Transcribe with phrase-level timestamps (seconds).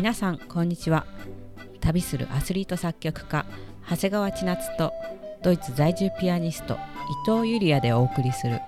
[0.00, 1.04] 皆さんこんにちは。
[1.82, 3.44] 旅するアスリート作曲家
[3.86, 4.94] 長谷川千夏と
[5.42, 6.78] ドイツ在住ピアニスト
[7.26, 8.60] 伊藤ゆりやでお送りする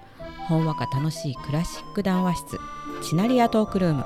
[0.46, 2.58] ほんわか楽しいクラシック談話室
[3.08, 4.04] チナリアトークルーム。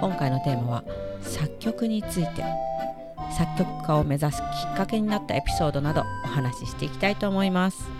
[0.00, 0.84] 今回のテーマは
[1.22, 2.44] 作曲について。
[3.36, 7.90] 作曲家を目指すきっかけになったエピソードなどお話ししていきたいと思います。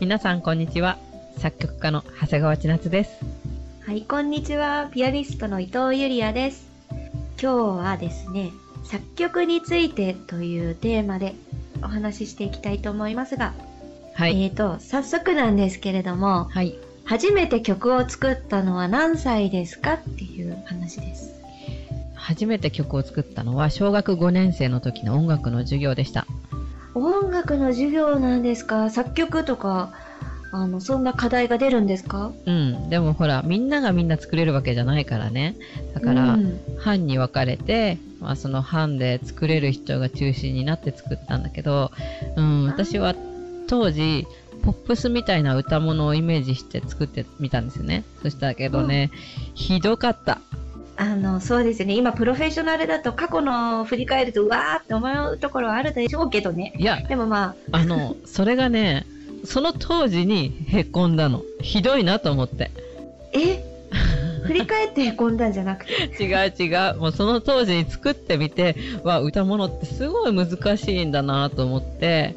[0.00, 0.96] 皆さんこんにちは。
[1.36, 3.41] 作曲家の長谷川千夏です。
[3.84, 4.88] はい、こんにちは。
[4.92, 6.68] ピアニストの伊藤ゆりやです。
[7.42, 8.52] 今日はですね、
[8.84, 11.34] 作曲についてというテーマで
[11.82, 13.52] お話ししていきたいと思いますが、
[14.14, 21.34] はい、えーと、早速なんですけれども、はい、初めて曲を作ったのは何歳ですかっていう話です。
[22.14, 26.24] 初めて曲を作ったのは小学5年生の時の音楽の授業でした
[26.94, 28.90] 音楽の授業なんですか？
[28.90, 29.92] 作曲とか、
[30.54, 32.30] あの、そんな課題が出るんですか？
[32.46, 35.56] うんでもほらみんながみんな作れるわけじゃないからね。
[35.94, 36.60] だから、うん。
[36.78, 41.90] 班に分かれて、まあ、その班で作れる人が中心になって作ったんだけど、
[42.36, 43.14] うん、私は
[43.66, 44.26] 当時
[44.62, 48.04] ポップスみたいな歌物をイメージして作ってみたんですよね。
[48.22, 49.10] そしたけどね、
[49.54, 50.40] ひどかった。
[50.96, 51.94] あの、そうですね。
[51.94, 56.74] 今、プロフェッショナルだと過去のを振り返ると、うわーって思うところはあるでしょうけどね。
[56.76, 59.06] いやでもまあ、あのそれがね
[59.44, 61.42] その当時にへこんだの。
[61.60, 62.70] ひどいなと思って。
[63.32, 63.64] え？
[64.44, 65.92] 振り返ってへこんだんじゃなくて？
[66.22, 66.98] 違う違う。
[66.98, 72.36] もうその当時に作ってみてわ歌物ってすごい難しいんだなと思って。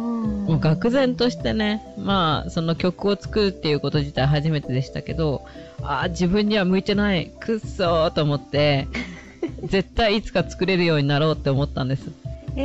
[0.00, 1.82] もう愕然としてね。
[1.98, 5.42] まあその曲を作るっていうこと自体初めてでしたけど
[5.82, 7.30] あー自分には向いてない。
[7.38, 8.88] くっそーと思って。
[9.64, 12.10] 絶対いつか作れるようになろうって思ったんです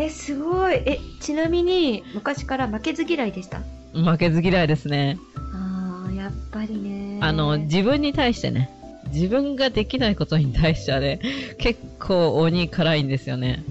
[0.03, 0.73] え、すごい。
[0.85, 3.61] え、ちなみに、昔から負けず嫌いでした？
[3.93, 5.17] 負けず嫌いですね
[5.53, 7.19] ああ、やっぱりね。
[7.21, 8.69] あの自分に対してね
[9.13, 11.21] 自分ができないことに対してはね
[11.57, 13.63] 結構鬼辛いんですよね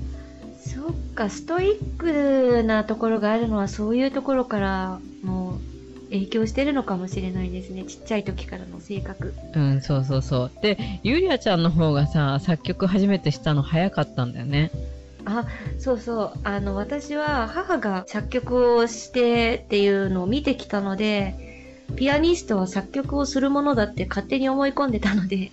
[0.58, 7.84] そっか、ストイックなところがあるのは、そういうところから、もう、影響してるのかもしれないですね。
[7.84, 9.34] ちっちゃい時からの性格。
[9.54, 14.70] うんそうそうそうでゆりあちゃんの方がさ作曲初めてしたの早かったんだよね
[15.26, 15.46] あ、
[15.78, 16.32] そうそう。
[16.44, 21.34] あの、私は母が作曲をしてっていうのを見てきたので、
[21.96, 25.52] ピアニストは作曲をするものだって勝手に思い込んでたので、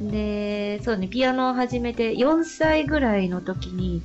[0.00, 4.02] で、そうね、ピアノを始めて4歳ぐらいの時に、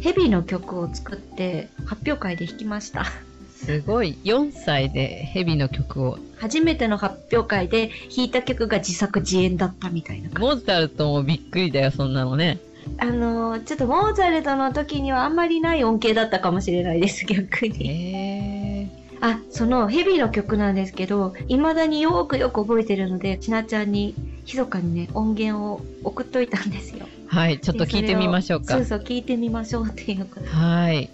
[0.00, 3.06] ヘビの曲を作って発表会で弾きました。
[3.56, 10.28] すごい4歳でヘビの曲を初めての発表会で弾いた曲が自作自演だったみたいな。
[10.38, 12.60] モーツァルトもびっくりだよそんなのね
[12.98, 17.88] あの、ちょっとモーツァルトの時にはあんまりない音程だったかもしれないです、逆に。
[17.88, 24.14] へえあ、そのヘビの曲なんですけど、未だによーくよく覚えてるので、ちなちゃんに
[24.46, 27.06] 密かにね、音源を送っといたんですよ。
[27.26, 30.48] はいちょっと聞いてみましょうかでそうそう、聞いてみましょうっていうことで。
[30.48, 31.10] はい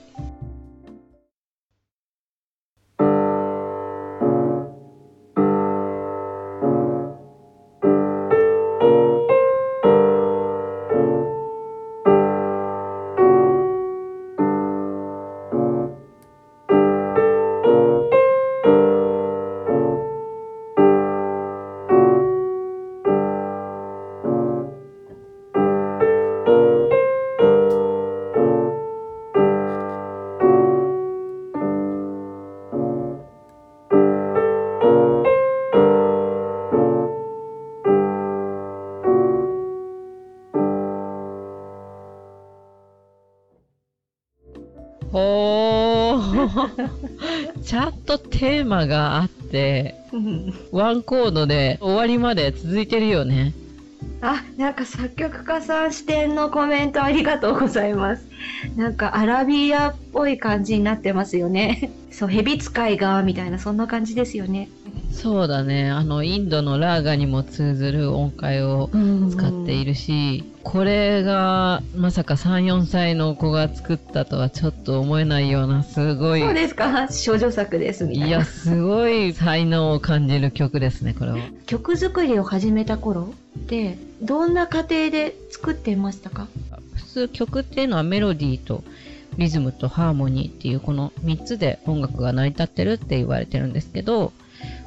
[47.72, 49.94] ちゃんとテーマがあって
[50.72, 53.54] ワンコードで終わりまで続いてるよね
[54.20, 58.28] あ、なんか作曲家さん視点のコメントありがとうございます。
[58.76, 61.90] なんかアラビアっぽい感じになってますよね。
[62.10, 64.68] そう、ヘビ使いが、みたいな、そんな感じですよね。
[65.12, 65.90] そうだね。
[65.90, 68.90] あのインドのラーガにも通ずる音階を
[69.30, 77.08] 使っているし、これがまさか34歳の子が作ったとはちょっと思えないようなすごいそうですか？
[77.12, 78.26] 少女作です、みたいな。
[78.26, 81.38] いやすごい才能を感じる曲ですねこれは。
[81.66, 86.48] 曲作りを始めた頃ってどんな過程で作ってましたか？
[86.94, 88.82] 普通曲っていうのはメロディーと
[89.36, 94.32] リズムとハーモニーっていうこの3つで音楽が成り立ってるって言われてるんですけど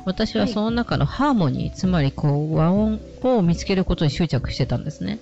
[0.05, 5.19] 私はその中のハーモニー、つまりこう和音を見つけることに執着してたんですね。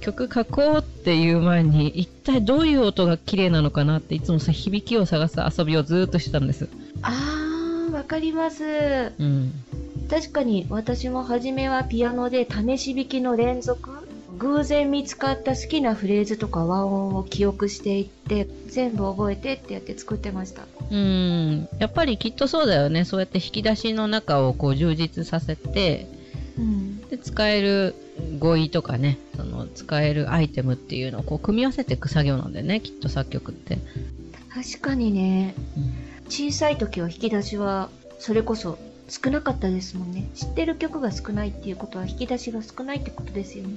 [0.00, 6.68] 曲書こうっていう前に一体どういう音が綺麗なのかなっていつもさ響きを探す遊びをずーっとしてたんです。
[7.02, 9.12] あーわかります。
[9.18, 9.52] うん。
[10.08, 13.90] 確かに私も初めはピアノで試し弾きの連続
[14.38, 21.68] 偶然見つかった好きなフレーズとか和音を記憶していって全部覚えてってやって作ってましたうん。
[21.78, 23.04] やっぱりきっとそうだよね。
[23.04, 26.06] そうやって引き出しの中をこう充実させて
[26.58, 27.00] うん。
[27.08, 27.94] で使える
[28.38, 33.78] 語彙とかねその使えるアイテムっていうのをこう組み合わせていく作業なんだよねきっと作曲って、
[34.54, 35.54] 確かにね。
[35.76, 40.30] うん小さい時は引き出しはそれこそ少なかったですもんね。
[40.34, 43.74] 知ってる曲が少ないっていうことは引き出しが少ないってことですよね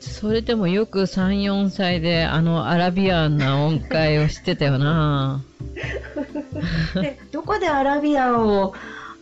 [0.00, 5.42] それでもよく3、4歳であのアラビアンな音階を知ってたよな。
[6.94, 8.74] でどこでアラビアンを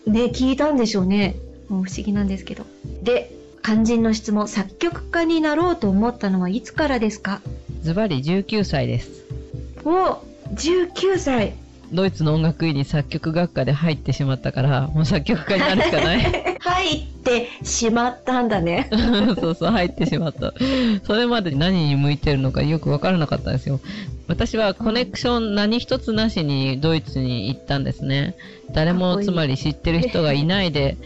[0.06, 1.36] ね聞いたんでしょうね。
[1.68, 2.64] もう不思議なんですけど。
[3.02, 3.32] で
[3.64, 7.40] 肝心の質問作曲家になろうと思ったのはいつからですか？
[7.82, 9.24] ズバリ19歳です。
[9.84, 10.18] お
[10.54, 11.54] 19歳
[11.92, 16.20] ドイツの音楽院に作曲学科で入ってしまったから、もう作曲家になるしかない。
[16.60, 18.88] 入ってしまったんだね
[19.40, 20.52] そうそう、入ってしまった。
[21.04, 23.80] それまで何に向いてるのかよくわからなかったんですよ。
[24.28, 28.34] 私はコネクション何一つなしにドイツに行ったんですね。
[28.72, 30.96] 誰もつまり知ってる人がいないで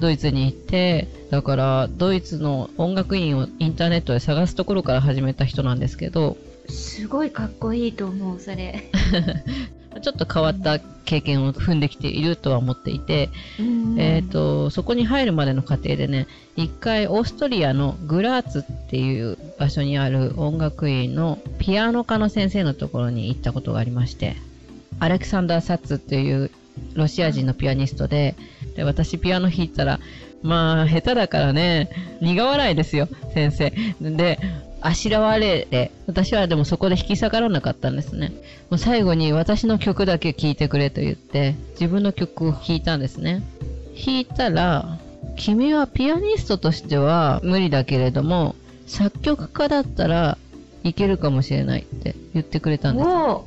[0.00, 6.38] ドイツに行って、だからドイツの音楽院をインターネットで探すところから始めた人なんですけど、
[6.68, 8.90] すごいかっこいいと思うそれ
[10.02, 24.36] ちょっと変わった経験を踏んできているとは思っていて、うんえっ、と、そこに入るまでの過程でね、一回オーストリアのグラーツっていう場所にある音楽院のピアノ科の先生のところに行ったことがありまして、
[25.00, 26.50] アレクサンダー・サッツっていう
[26.94, 28.36] ロシア人のピアニストで、
[28.76, 29.98] で私ピアノ弾いたら、
[30.42, 31.90] まあ、下手だからね、
[32.20, 33.72] 苦笑いですよ、先生。
[34.00, 34.38] で、
[34.82, 38.32] あしらわれて、私はでもそこで引き下がらなかったんですね。
[38.70, 43.42] もう最後に私の曲だけ聴いてくれと言って、自分の曲を弾いたんですね。
[43.94, 44.98] 弾いたら、
[45.36, 48.54] 君はピアニストとしては無理だけれども、
[48.86, 50.38] 作曲家だったら
[50.82, 53.06] いけるかもしれないって言ってくれたんです。
[53.06, 53.46] お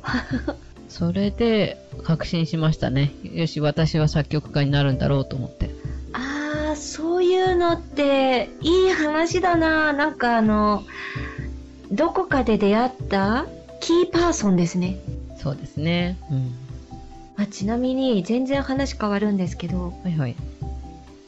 [0.88, 3.12] それで確信しましたね。
[3.32, 5.70] よし、私は作曲家になるんだろうと思って。
[6.12, 10.84] ああそういうのっていい話だななんかあの
[11.90, 13.46] どこかで出会った
[13.80, 14.96] キーパーソンですね
[15.38, 16.16] そうですね。
[16.30, 16.54] うん。
[17.36, 20.36] あちなみに全然話変わるんですけどはいはい。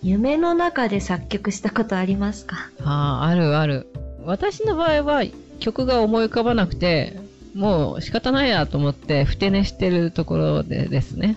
[0.02, 2.70] 夢の中で作曲したことありますか？
[2.84, 3.88] ああ、あるある。
[4.24, 5.24] 私の場合は
[5.58, 7.18] 曲が思い浮かばなくて、
[7.54, 11.36] もう仕方ないやと思って、ふて寝してるところでですね。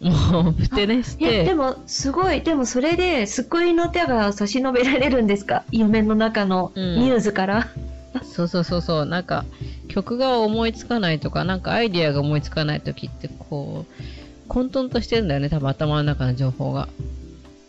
[0.00, 5.64] もう、ふて寝しいやでて、もすごいでもそれで救いの手が差し伸べられるんですか？
[5.70, 7.68] 夢の中のうんミューズから、
[8.38, 9.44] そうそうそうそう、なんか、
[9.88, 14.02] 曲が思いつかないとか、なんかアイディアが思いつかないときって、こう、
[14.48, 16.88] 混沌としてるんだよね、多分頭の中の情報が。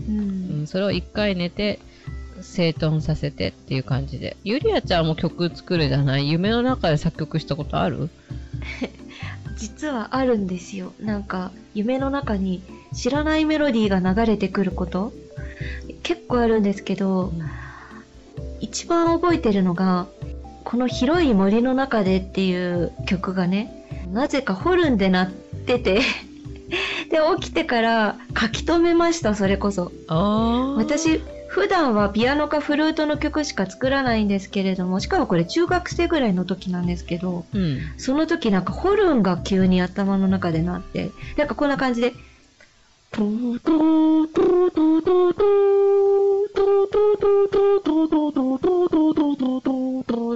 [0.07, 0.19] うん。
[0.19, 0.21] う
[0.63, 1.79] ん、それを一回寝て、
[2.41, 4.37] 整頓させてっていう感じで。
[4.43, 6.29] ゆりあちゃんも曲作るじゃない？
[6.29, 8.09] 夢の中で作曲したことある？
[9.57, 10.93] 実はあるんですよ。
[11.01, 12.61] なんか夢の中に
[12.93, 15.11] 知らないメロディーが流れてくること
[16.01, 17.33] 結構あるんですけど
[18.61, 20.07] 一番覚えてるのが
[20.69, 26.01] この広い森の中でっていう曲がねなぜかホルンで鳴ってて
[27.09, 29.91] で起きてから書き留めましたそれこそ。
[30.77, 37.79] 私普段はピアノかフルートの曲しか作らないんですけれどもしかもこれ中学生ぐらいの時なんですけどうん。
[37.97, 42.13] その時なんかホルンが急に頭の中で鳴って、なんかこんな感じで、
[43.11, 48.48] トゥトゥトゥトゥトゥトゥトゥトゥトゥトゥトゥトゥトゥトゥ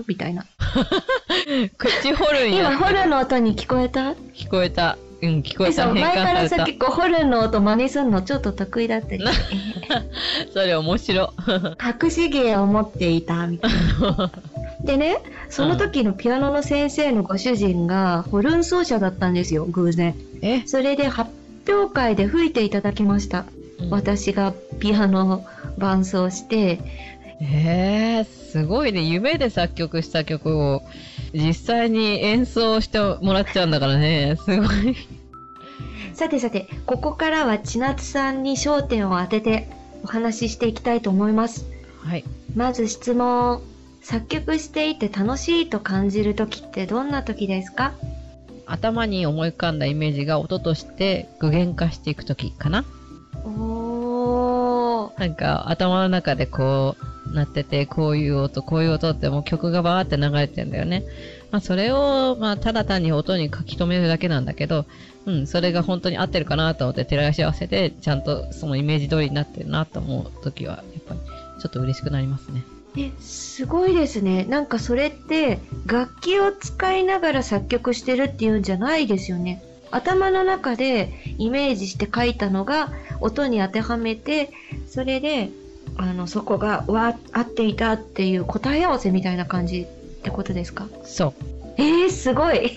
[0.07, 0.45] みたいな。
[1.77, 4.13] 口ホルンや今ホルンの音に聞こえた？
[4.33, 4.97] 聞こえた。
[5.21, 5.85] うん、聞こえた。
[5.85, 6.65] そう、変前からさ。
[6.65, 9.23] 結構ホルンの音真似するのちょっと得意だったり、
[10.53, 11.33] それ面白。
[12.03, 13.71] 隠し芸を持っていたみたい
[14.01, 14.31] な。
[14.83, 15.19] でね、
[15.49, 20.13] その時のピアノの先生のご主人がホルン奏者だったんですよ、偶然。
[20.41, 21.31] え、それで発
[21.69, 23.45] 表会で吹いていただきました。
[23.89, 25.45] 私がピアノを
[25.77, 26.79] 伴奏して、
[27.45, 29.01] えー、すごいね。
[29.01, 30.81] 夢で作曲した曲を
[31.33, 34.37] 実際に演奏してもらっちゃうんだからね。
[34.37, 34.95] すごい。
[36.13, 39.67] さてさて、ここからは千夏さんに焦点を当てて
[40.03, 41.65] お話ししていきたいと思います。
[42.03, 42.23] はい。
[42.55, 43.61] まず質問。
[44.05, 47.93] 作曲していて楽しいと感じる時ってどんな時ですか？
[48.65, 52.83] 頭に思い浮かんだイメージが音として具現化していくときかな
[53.45, 55.19] おー。
[55.19, 61.03] なんか頭の中でこう鳴ってて、こういう音、こういう音ってもう曲がバーって流れてんだよね。
[61.51, 64.85] まあ、それを、まあ、ただ単に音に書き留めるだけなんだけど、
[65.25, 71.19] うん、それが本当に合ってるかなと思って照らし合わせて、ちゃんとそのイメージ通りになってるなと思う時は、やっぱり
[71.61, 72.63] ちょっと嬉しくなりますね。
[72.97, 74.45] え、すごいですね。
[74.45, 79.63] なんかそれって楽器を使いながら作曲してるっていうんじゃないですよね。
[79.91, 84.51] 頭の中でイメージして書いたのが音に当てはめて、
[84.87, 85.49] それで、
[85.97, 89.85] あの、そこが、わ、合っていたっていう答え合わせみたいな感じっ
[90.23, 90.87] てことですか？
[91.03, 91.33] そう。
[91.77, 92.71] えー、すごい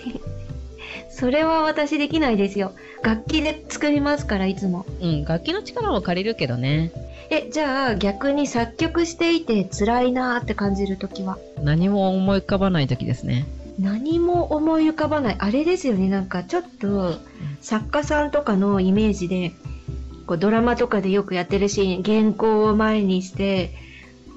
[1.11, 2.73] それは私できないですよ。
[3.03, 4.85] 楽器で作りますから、いつも。
[5.01, 6.91] うん、楽器の力を借りるけどね。
[7.29, 11.37] え、じゃあ逆に作曲していて辛いなーって感じるときは？
[11.61, 13.45] 何も思い浮かばないときですね。
[13.79, 15.35] 何も思い浮かばない。
[15.37, 17.15] あれですよね、なんかちょっと
[17.61, 19.51] 作家さんとかのイメージで、
[20.27, 23.73] こうドラマとかでよくやってるシーン、原稿を前にして、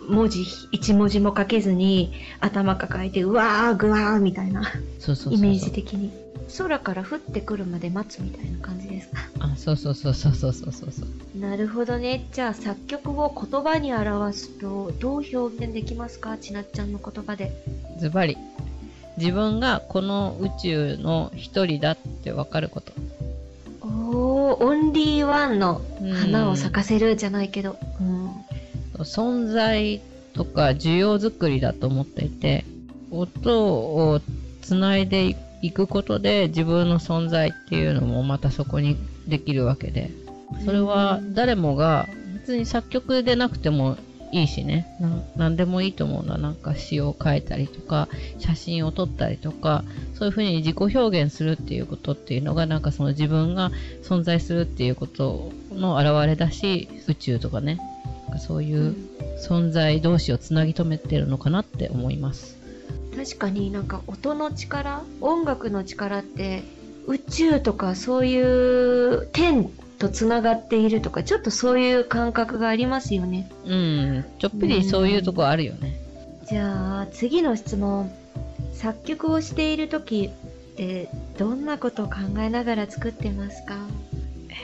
[0.08, 4.62] 文字一文字も書けずに頭抱えてうわーぐわーみたいな。
[4.62, 4.64] イ
[5.38, 6.10] メージ的に。
[6.58, 9.18] 空から降ってくるまで待つみたいな感じですか？
[9.38, 10.72] あそうそうそうそうそうそう。
[10.72, 12.26] そうなるほどね。
[12.32, 16.38] じゃあ作曲を言葉に表すとどう表現できますか？
[16.38, 17.52] ちなっちゃんの言葉で。
[18.00, 18.36] ズバリ。
[19.16, 22.92] 自分がこの宇宙の一人だって分かること。
[24.20, 25.80] オンリーワンの
[26.20, 28.30] 花を咲かせるじゃないけど、うん、
[29.02, 30.00] 存在
[30.34, 32.64] とか需要作りだと思っていて
[33.10, 34.20] 音を
[34.62, 38.96] つないでいくことで自分の存在っていうのもまたそこに
[39.26, 40.10] できるわけで。
[40.64, 43.96] それは誰もが別に作曲でなくても
[44.32, 44.86] いいしね。
[45.00, 48.08] な何でもいいと思うのはなんか詩を書いたりとか
[48.38, 49.84] 写真を撮ったりとか
[50.14, 53.70] そういうふうに自己表現するっていうことっていうのがなんかその自分が
[54.02, 57.78] 存在するっていうことの表れだし宇宙とかね。
[58.28, 58.94] なんかそういう
[59.44, 62.56] 存在同士をつなぎ止めてるのかなって思います。
[63.16, 66.62] 確かになんか音の力音楽の力って
[67.06, 69.68] 宇宙とかそういう天
[70.00, 73.48] とつながっているとかちょっとそういう感覚がありますよね。
[73.64, 74.24] うん。
[74.40, 76.00] ちょっぴりそういうとこあるよね、
[76.48, 78.10] じゃあ次の質問。
[78.72, 80.30] 作曲をしている時
[80.72, 83.76] ってどんなことを考えながら作ってますか？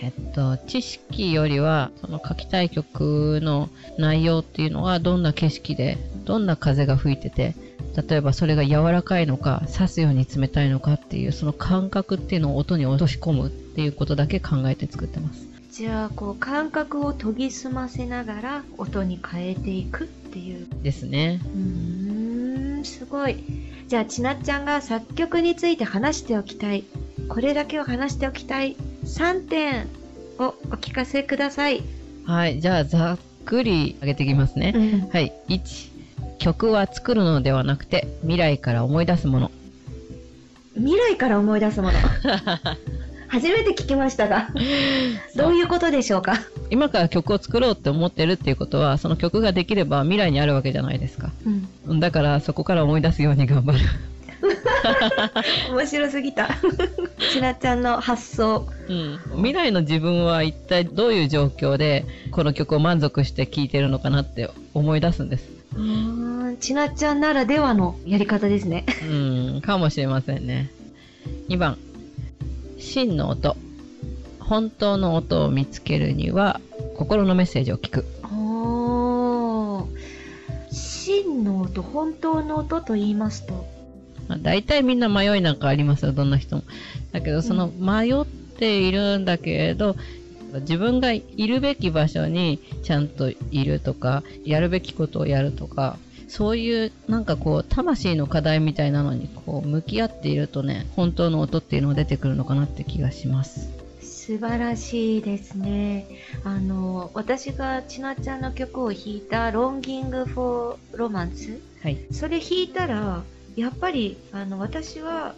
[0.02, 7.54] えっと、知識よりは、その書きたい曲の内容っていうのは、どんな景色で、どんな風が吹いてて、
[7.96, 15.46] 例えばそれが柔らかいのか、刺すように冷たいのかっていう、その感覚っていうのを音に落とし込むっていうことだけ考えて作ってます。
[15.72, 20.66] じゃあ、こう、感覚を研ぎ澄ませながら、音に変えていくっていう。
[20.82, 21.40] ですね。
[21.44, 23.36] うーん、すごい。
[23.88, 26.84] じゃあ、ちなっちゃんが作曲について話しておきたい。
[27.28, 29.88] これだけを話しておきたい3点
[30.38, 31.82] をお聞かせください。
[32.24, 34.72] はい、じゃあざっくり上げていきますね。
[34.74, 35.95] うん、はい、1、
[36.38, 39.50] 曲は作るのではなくて未来から思い出すもの。
[40.74, 41.94] 未来から思い出すもの。
[43.28, 44.50] 初めて聞きましたが、
[45.34, 46.34] どういうことでしょうか？
[46.70, 51.32] 今から曲を作ろうって思ってるっていうことは、その曲ができれば未来にあるわけじゃないですか。
[51.86, 53.78] うん、だからそこから思い出すように頑張る。
[55.74, 56.48] 面白すぎた。
[57.32, 59.18] ちなちゃんの発想、うん。
[59.36, 65.55] 未来の自分は一体どういう状況でこの曲を満足して聴いてるのかなって思い出すんです。
[65.76, 68.86] うん、ちなちゃんならではのやり方ですね。
[69.02, 70.70] うん、かもしれませんね。
[71.48, 71.78] 2番、
[72.78, 73.56] 真の音。
[74.40, 76.60] 本当の音を見つけるには
[76.96, 78.04] 心のメッセージを聞く。
[80.70, 83.66] 真の音、本当の音と言いますと
[84.28, 86.62] まあ、大体みんな迷いなんかありますよ、どんな人も。
[87.12, 88.26] だけど、その迷っ
[88.58, 89.96] ているんだけれど、
[90.60, 95.98] 自分がいるべき場所にちゃんといるとか、やるべきことをやるとか、
[96.28, 103.70] そういうなんかこう、魂の課題みたいなのにこう、向き合っているとね、本当の音っていうのが出てくるのかなって気がします。
[104.00, 106.06] 素晴らしいですね。
[106.42, 111.58] あの、私がちなちゃんの曲を弾いた、ロンギング・フォー・ロマンス。
[111.80, 111.98] はい。
[112.10, 113.22] それ弾いたら、
[113.56, 115.34] やっぱりあの私は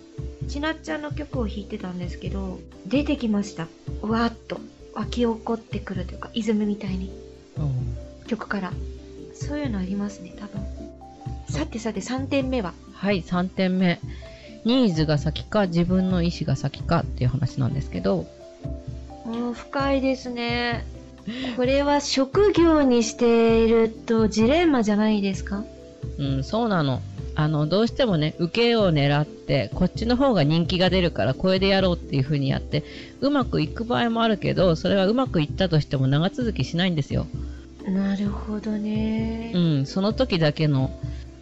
[0.48, 3.68] ちなっちゃんの曲を弾いてたんですけど出てきました
[4.02, 4.60] わーっと
[4.98, 7.10] 湧き起こってくるというか泉みたいに、
[7.56, 8.72] うん、曲から。
[9.40, 10.60] そういうのありますね多分。
[11.48, 12.74] さてさて3点目は？
[12.92, 14.00] はい3点目。
[14.64, 18.26] ニーズが先か自分の意思が先かっていう話なんですけど。
[19.26, 20.84] うん深いですね。
[21.56, 25.62] これは職業にしているとジレンマじゃないですか？
[26.18, 27.00] うんそうなの
[27.38, 32.82] あの、どうしてもね、受けを狙って、こっちの方が人気が出るから、これでやろうっていう風にやって、
[33.20, 37.28] うまくいく場合もあるけど、それはうまくいったとしても長続きしないんですよ。
[37.86, 39.52] なるほどね。
[39.54, 40.90] うん、その時だけの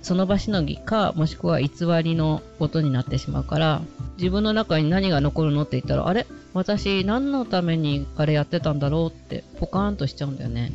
[0.02, 1.70] その場しのぎかもしくは偽
[2.04, 3.82] りのことになってしまうから
[4.18, 6.26] 自分の中に何が残るのって言ったらあれ？
[6.54, 10.72] 私何のためにあれやってたんだろうってポカーンとしちゃうんだよね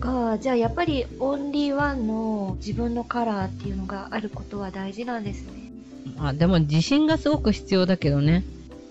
[0.00, 0.38] か。
[0.38, 5.70] じゃあやっぱりオンリーワンの自分のカラーっていうのがあることは大事なんですね。
[6.18, 8.44] あでも自信がすごく必要だけどね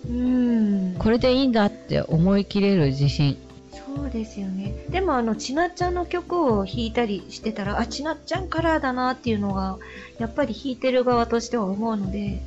[0.08, 0.96] うん。
[0.98, 3.38] これでいいんだって思い切れる自信
[3.72, 4.86] そうですよね。
[4.90, 9.78] でもあの、ちなっちゃんの曲を弾いたりしてたら、あ、ちなっちゃんカラーだなっていうのが、
[10.20, 12.42] やっぱり弾いてる側としては思うので、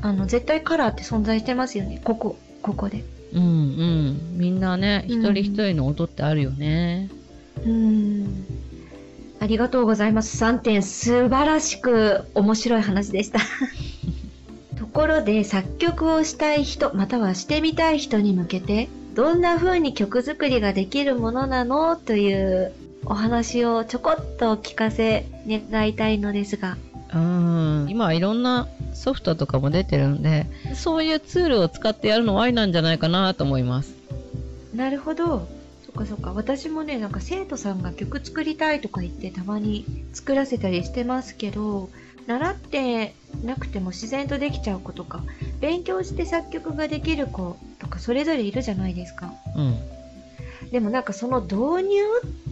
[0.00, 2.00] あの、絶対カラーって存在してますよね。
[2.04, 3.04] ここ、ここで。
[3.32, 7.17] うんうんみんなねうん一人一人の音ってあるよね、うん。
[9.40, 10.42] ありがとうございます。
[10.42, 13.40] 3点、素晴らしく面白い話でした。
[14.76, 22.72] ところで、作曲をしたい人、またはしてみたい人に向けて、どんな風に曲作りができるものなのという
[23.04, 26.76] お話をちょこっとお聞かせ願いたいのですが。
[27.12, 33.94] うん今はいろんなソフトとかも出てるんでそういうツールを使ってやるのはありなんじゃないかなと思います
[34.74, 35.48] なるほど。
[35.98, 36.32] かそっか。
[36.32, 41.90] 私もね、なんか生徒さんが曲作りたいとか言ってたまに作らせたりしてますけど、
[42.26, 45.22] 習ってなくても自然とできちゃう子とか、
[45.60, 49.32] 勉強して作曲ができる子とかそれぞれいるじゃないですか。
[49.56, 49.78] うん
[50.70, 52.02] でもなんかその導入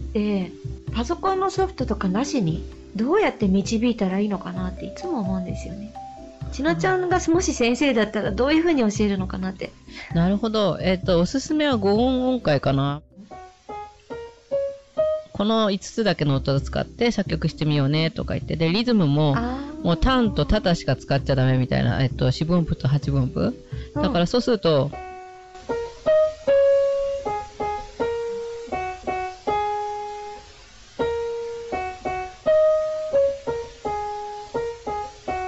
[0.09, 0.51] って、
[0.93, 5.93] パソコンのソフトとかなしにどうやって導いたらいいのかなっていつも思うんですよね。
[6.51, 9.71] ちなちゃんがもし先生だったらどういう風に教えるのかなって。
[10.15, 13.03] なるほどえっ、とおすすめは5音音階かな
[15.37, 23.53] この5つだけの音を使って作曲してみようねとか言ってでリズムもあもうタンとタタしか使っちゃダメみたいな、えっと、四分符と八分符
[23.93, 24.89] あだからそうすると、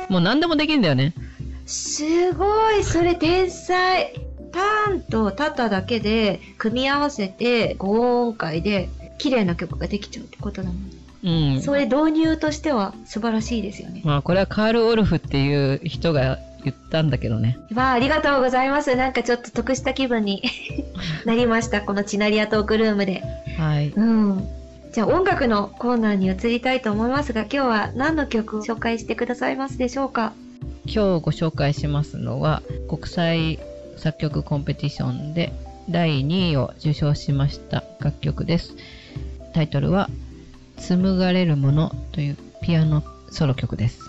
[0.07, 1.15] もう何でもできるんだよね。
[1.65, 2.83] すごい。
[2.83, 4.13] それ天才。
[4.51, 11.61] ターンとタタだけで組み合わせて5音階で綺麗な曲ができちゃうってことだもん、うん。
[11.61, 17.57] それ導入としては素晴らしいですよねまあこれはカール・オルフっていう人が言ったんだけどね。
[17.75, 20.43] わあありがとうございますなんかちょっと得した気分に
[21.25, 23.23] なりましたこのチナリアトークルームで
[23.57, 23.89] はい。
[23.89, 24.47] うん
[24.91, 30.33] じゃあ音楽のコーナーに移りたいと思いますが今日は何の曲を紹介してくださいますでしょうか？
[30.85, 33.59] 今日ご紹介しますのは国際
[33.97, 35.53] 作曲コンペティションで
[35.89, 38.73] 第2位を受賞しました楽曲です。
[39.53, 40.09] タイトルは
[40.77, 43.99] 紡がれるものというピアノソロ曲です。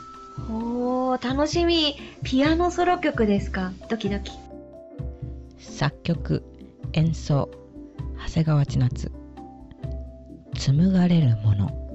[0.51, 1.97] おー楽しみ。
[2.23, 3.73] ピアノソロ曲ですか？
[3.89, 4.33] ドキドキ。
[5.59, 6.43] 作曲
[6.93, 7.51] 演奏
[8.27, 9.11] 長谷川千夏。
[10.55, 11.71] 紡がれるもの「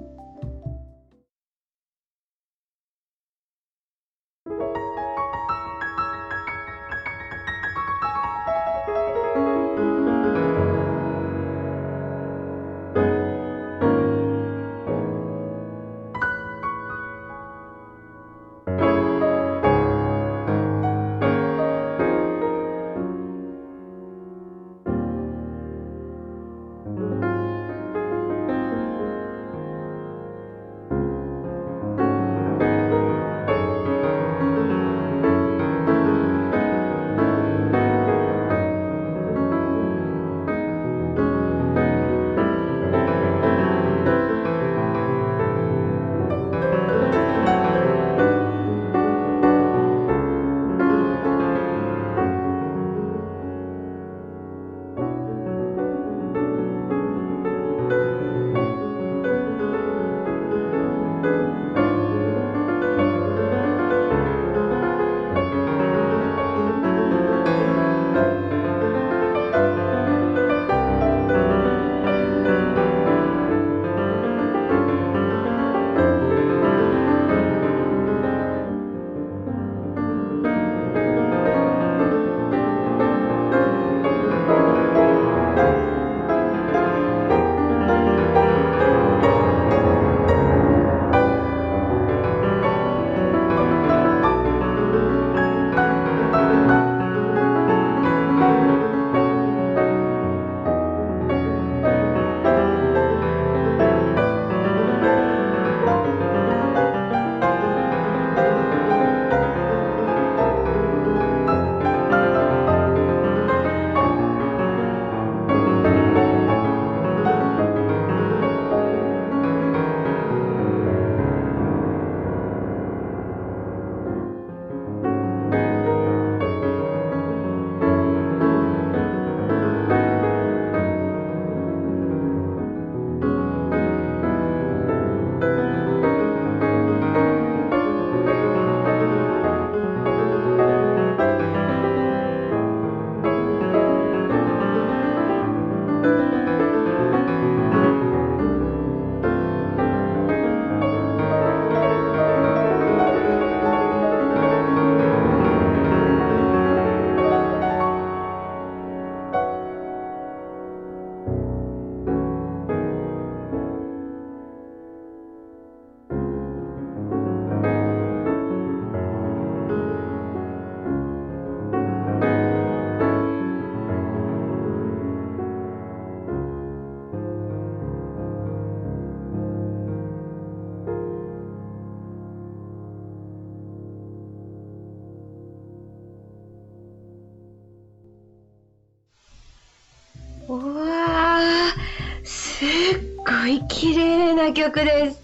[194.55, 195.21] 曲です。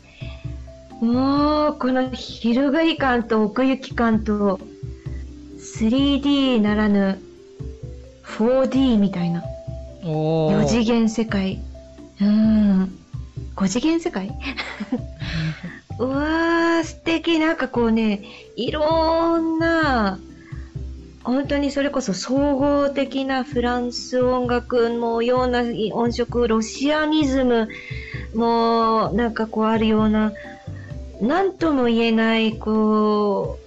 [1.03, 4.59] もう、この広がり感と奥行き感と、
[5.57, 7.19] 3D ならぬ
[8.23, 9.43] 4D みたいな。
[10.03, 11.59] お4次元世界。
[12.21, 12.83] うん。
[13.55, 14.31] 5次元世界？
[15.97, 17.39] うわー、素敵。
[17.39, 18.23] なんかこうね、
[18.55, 20.19] いろんな、
[21.23, 25.63] 本当にそれこそ総合的なフランス音楽のような
[25.93, 27.69] 音色、ロシアニズム
[28.33, 30.33] もうなんかこうあるような、
[31.21, 33.59] なんとも言えない、こ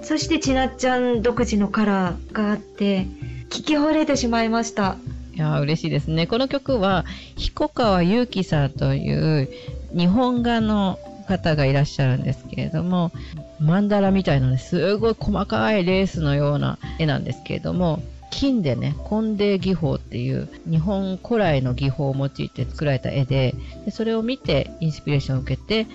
[0.00, 3.06] う、そしてちなっちゃん独自のカラーがあって、
[3.50, 4.96] 聞き惚れてしまいました。
[5.34, 6.26] いや嬉しいですね。
[6.26, 7.04] この曲は
[7.36, 9.48] 彦川祐希さんという
[9.94, 10.98] 日本画の
[11.28, 13.12] 方がいらっしゃるんですけれども、
[13.60, 18.02] マンダラみたいなね、すごい細かいレースのような絵なんですけれども、
[18.36, 23.54] 金でね、金泥技法っていう日本古来の技法を用いて作られた絵で、
[23.86, 25.86] でそれを見てインスピレーションを受けて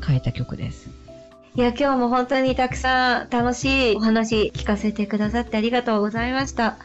[0.00, 0.88] 描いた曲です。
[1.56, 6.78] いや、今日も本当にたくさん楽しいお話聞かせてくださってありがとうございました。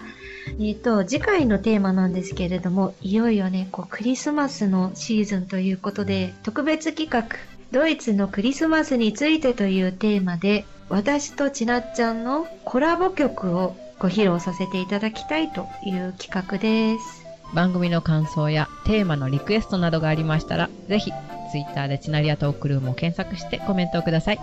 [0.59, 7.37] えっ、と、次回のテーマなんですけれども、いよいよね、こう、クリスマスのシーズンということで、特別企画、
[7.71, 17.25] ドイツのクリスマスについてというテーマで、私とちなっちゃんのコラボ曲をご披露させていただきたいという企画です。
[17.53, 21.11] 番組の感想やテーマのリクエストなどがありましたら、ぜひ
[21.51, 24.39] Twitter でチナリアトークルームを検索してコメントをください。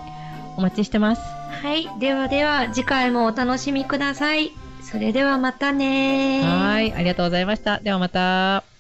[0.57, 1.23] お待ちしてます。
[1.23, 1.89] はい。
[1.99, 4.53] ではでは、次回もお楽しみください。
[4.83, 7.79] それではまたねはい、ありがとうございました。
[7.81, 8.72] ではまた。